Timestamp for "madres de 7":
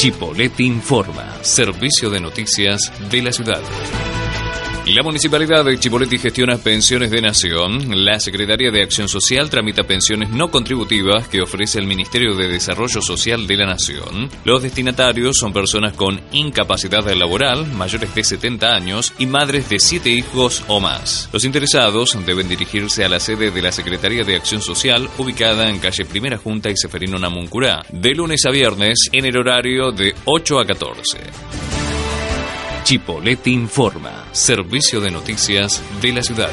19.26-20.10